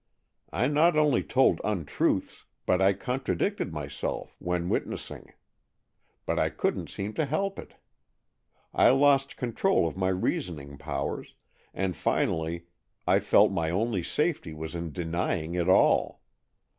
I 0.51 0.65
not 0.65 0.97
only 0.97 1.21
told 1.21 1.61
untruths, 1.63 2.45
but 2.65 2.81
I 2.81 2.93
contradicted 2.93 3.71
myself, 3.71 4.35
when 4.39 4.67
witnessing, 4.67 5.31
but 6.25 6.39
I 6.39 6.49
couldn't 6.49 6.89
seem 6.89 7.13
to 7.13 7.25
help 7.27 7.59
it. 7.59 7.75
I 8.73 8.89
lost 8.89 9.37
control 9.37 9.87
of 9.87 9.95
my 9.95 10.09
reasoning 10.09 10.79
powers, 10.79 11.35
and 11.71 11.95
finally 11.95 12.65
I 13.05 13.19
felt 13.19 13.51
my 13.51 13.69
only 13.69 14.01
safety 14.01 14.55
was 14.55 14.73
in 14.73 14.91
denying 14.91 15.53
it 15.53 15.69
all. 15.69 16.21